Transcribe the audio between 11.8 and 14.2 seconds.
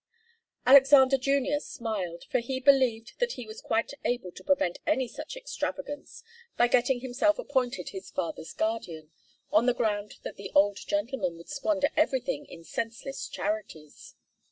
everything in senseless charities.